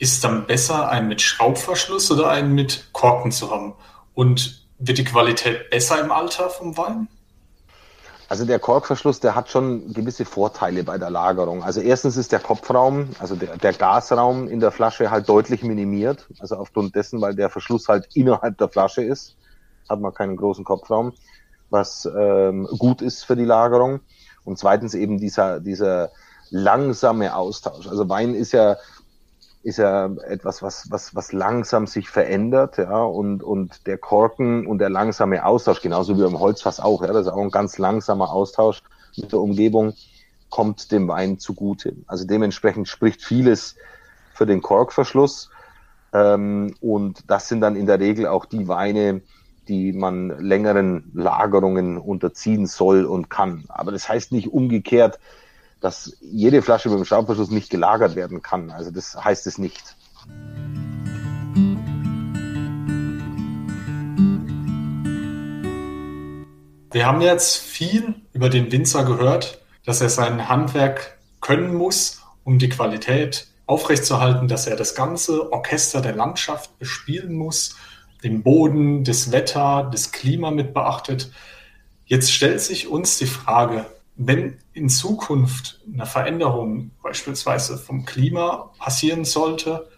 [0.00, 3.74] ist dann besser, einen mit Schraubverschluss oder einen mit Korken zu haben?
[4.14, 7.06] Und wird die Qualität besser im Alter vom Wein?
[8.30, 11.64] Also der Korkverschluss, der hat schon gewisse Vorteile bei der Lagerung.
[11.64, 16.28] Also erstens ist der Kopfraum, also der, der Gasraum in der Flasche halt deutlich minimiert.
[16.38, 19.36] Also aufgrund dessen, weil der Verschluss halt innerhalb der Flasche ist,
[19.88, 21.12] hat man keinen großen Kopfraum.
[21.70, 24.00] was ähm, gut ist für die Lagerung.
[24.44, 26.10] Und zweitens eben dieser, dieser
[26.50, 27.86] langsame Austausch.
[27.86, 28.76] Also Wein ist ja
[29.62, 34.78] ist ja etwas, was, was, was langsam sich verändert, ja, und, und der Korken und
[34.78, 38.32] der langsame Austausch, genauso wie beim Holzfass auch, ja, das ist auch ein ganz langsamer
[38.32, 38.82] Austausch
[39.16, 39.94] mit der Umgebung,
[40.48, 41.94] kommt dem Wein zugute.
[42.06, 43.76] Also dementsprechend spricht vieles
[44.34, 45.50] für den Korkverschluss,
[46.12, 49.22] ähm, und das sind dann in der Regel auch die Weine,
[49.68, 53.64] die man längeren Lagerungen unterziehen soll und kann.
[53.68, 55.20] Aber das heißt nicht umgekehrt,
[55.80, 58.70] dass jede Flasche mit dem Schraubverschluss nicht gelagert werden kann.
[58.70, 59.96] Also das heißt es nicht.
[66.92, 72.58] Wir haben jetzt viel über den Winzer gehört, dass er sein Handwerk können muss, um
[72.58, 77.76] die Qualität aufrechtzuerhalten, dass er das ganze Orchester der Landschaft bespielen muss,
[78.24, 81.30] den Boden, das Wetter, das Klima mit beachtet.
[82.06, 83.86] Jetzt stellt sich uns die Frage,
[84.22, 89.88] wenn in Zukunft eine Veränderung beispielsweise vom Klima passieren sollte,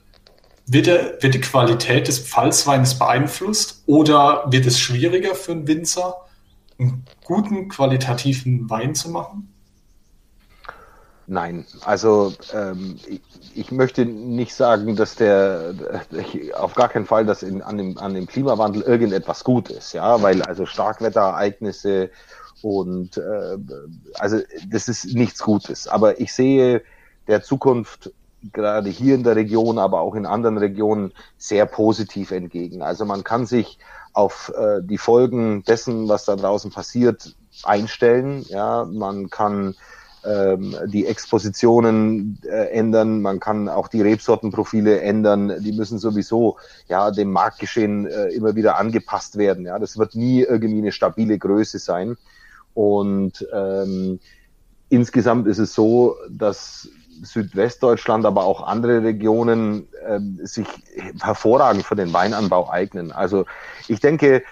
[0.67, 6.15] wird, er, wird die Qualität des Pfalzweines beeinflusst oder wird es schwieriger für einen Winzer,
[6.79, 9.53] einen guten qualitativen Wein zu machen?
[11.27, 13.23] Nein, also ähm, ich,
[13.55, 15.75] ich, möchte nicht sagen, dass der
[16.11, 19.95] ich, auf gar keinen Fall, dass in, an, dem, an dem Klimawandel irgendetwas gut ist,
[19.95, 22.11] ja, weil also Starkwetterereignisse
[22.63, 23.59] und äh,
[24.19, 25.89] also das ist nichts Gutes.
[25.89, 26.83] Aber ich sehe
[27.27, 28.13] der Zukunft
[28.53, 32.83] gerade hier in der Region, aber auch in anderen Regionen sehr positiv entgegen.
[32.83, 33.79] Also man kann sich
[34.13, 38.45] auf äh, die Folgen dessen, was da draußen passiert, einstellen.
[38.49, 39.75] Ja, man kann
[40.25, 47.11] ähm, die Expositionen äh, ändern, man kann auch die Rebsortenprofile ändern, die müssen sowieso ja
[47.11, 49.67] dem Marktgeschehen äh, immer wieder angepasst werden.
[49.67, 52.17] Ja, das wird nie irgendwie eine stabile Größe sein.
[52.75, 54.21] Und ähm,
[54.89, 56.89] insgesamt ist es so, dass
[57.23, 60.67] Südwestdeutschland, aber auch andere Regionen äh, sich
[61.21, 63.13] hervorragend für den Weinanbau eignen.
[63.13, 63.45] Also
[63.89, 64.43] ich denke,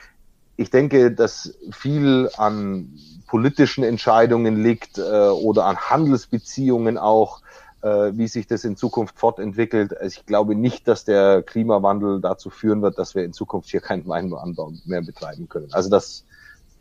[0.57, 2.93] ich denke, dass viel an
[3.27, 7.41] politischen Entscheidungen liegt äh, oder an Handelsbeziehungen auch,
[7.83, 9.97] äh, wie sich das in Zukunft fortentwickelt.
[9.97, 13.81] Also ich glaube nicht, dass der Klimawandel dazu führen wird, dass wir in Zukunft hier
[13.81, 15.73] keinen Weinanbau mehr betreiben können.
[15.73, 16.25] Also das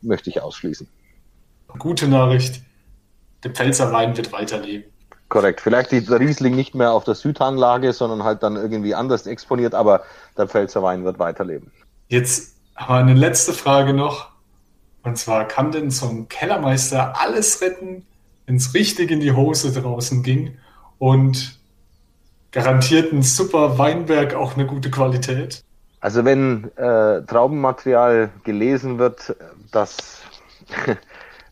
[0.02, 0.88] möchte ich ausschließen.
[1.78, 2.62] Gute Nachricht.
[3.44, 4.92] Der Pfälzer Wein wird weiterleben.
[5.30, 5.62] Korrekt.
[5.62, 10.02] Vielleicht der Riesling nicht mehr auf der Südhanglage, sondern halt dann irgendwie anders exponiert, aber
[10.38, 11.72] der Pfälzer Wein wird weiterleben.
[12.08, 14.30] Jetzt haben wir eine letzte Frage noch.
[15.04, 18.06] Und zwar, kann denn ein Kellermeister alles retten,
[18.48, 20.58] wenn es richtig in die Hose draußen ging
[20.98, 21.60] und
[22.52, 25.64] garantiert ein super Weinberg auch eine gute Qualität?
[26.02, 29.36] Also wenn äh, Traubenmaterial gelesen wird,
[29.72, 30.22] das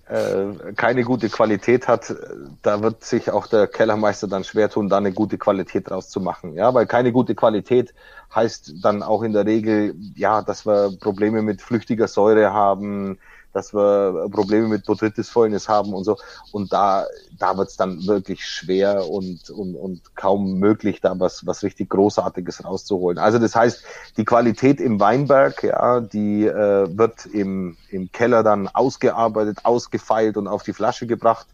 [0.10, 2.16] äh, keine gute Qualität hat,
[2.62, 6.22] da wird sich auch der Kellermeister dann schwer tun, da eine gute Qualität draus zu
[6.22, 6.54] machen.
[6.54, 7.94] Ja, weil keine gute Qualität
[8.34, 13.20] heißt dann auch in der Regel, ja, dass wir Probleme mit flüchtiger Säure haben,
[13.58, 16.16] dass wir Probleme mit Botrytis-Fäulnis haben und so.
[16.52, 17.08] Und da,
[17.40, 22.64] da wird's dann wirklich schwer und, und, und kaum möglich, da was, was richtig Großartiges
[22.64, 23.18] rauszuholen.
[23.18, 23.84] Also das heißt,
[24.18, 30.48] die Qualität im Weinberg, ja, die äh, wird im, im Keller dann ausgearbeitet, ausgefeilt und
[30.48, 31.48] auf die Flasche gebracht.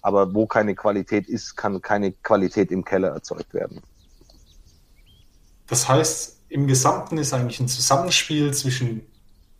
[0.00, 3.82] Aber wo keine Qualität ist, kann keine Qualität im Keller erzeugt werden.
[5.66, 9.06] Das heißt, im Gesamten ist eigentlich ein Zusammenspiel zwischen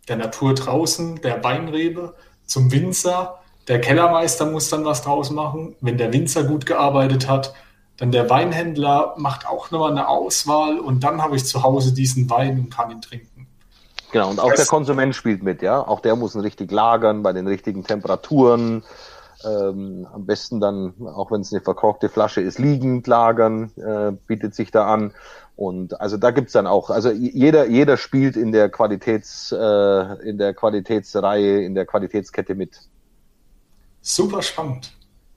[0.07, 3.39] der Natur draußen, der Weinrebe, zum Winzer.
[3.67, 5.75] Der Kellermeister muss dann was draus machen.
[5.81, 7.53] Wenn der Winzer gut gearbeitet hat,
[7.97, 12.29] dann der Weinhändler macht auch nochmal eine Auswahl und dann habe ich zu Hause diesen
[12.29, 13.47] Wein und kann ihn trinken.
[14.11, 15.79] Genau, und auch das der Konsument spielt mit, ja.
[15.79, 18.83] Auch der muss ihn richtig lagern bei den richtigen Temperaturen.
[19.43, 24.55] Ähm, am besten dann, auch wenn es eine verkorkte Flasche ist, liegend lagern, äh, bietet
[24.55, 25.13] sich da an.
[25.55, 30.37] Und also da gibt's dann auch, also jeder, jeder spielt in der Qualitäts, äh, in
[30.37, 32.79] der Qualitätsreihe, in der Qualitätskette mit.
[34.01, 34.93] Super spannend.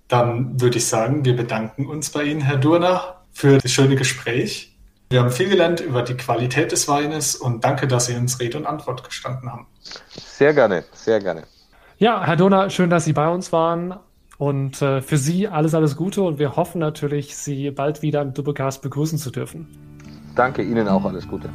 [0.09, 4.76] Dann würde ich sagen, wir bedanken uns bei Ihnen, Herr Durner, für das schöne Gespräch.
[5.11, 8.59] Wir haben viel gelernt über die Qualität des Weines und danke, dass Sie uns Rede
[8.59, 9.66] und Antwort gestanden haben.
[10.16, 11.45] Sehr gerne, sehr gerne.
[11.99, 13.97] Ja, Herr Donner, schön, dass Sie bei uns waren.
[14.38, 18.34] Und äh, für Sie alles, alles Gute und wir hoffen natürlich, Sie bald wieder im
[18.34, 19.95] Doppelcast begrüßen zu dürfen.
[20.37, 21.49] Danke Ihnen auch alles Gute.